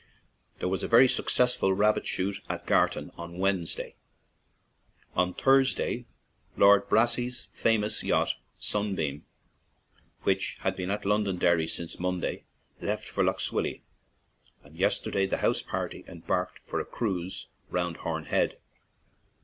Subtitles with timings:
[0.57, 3.93] There was a very successful rabbit shoot at Gartan on Wednesday.
[5.15, 6.07] On Thursday,
[6.57, 8.41] Lord Brassey's famous 34 DUNFANAGHY TO FALLCARRAGH yacht
[8.97, 9.25] Sunbeam,
[10.23, 12.45] which has been at Londonderry since Monday,
[12.81, 13.83] left for Lough Swilly,
[14.63, 18.57] and yesterday the house party embarked for a cruise round Horn Head.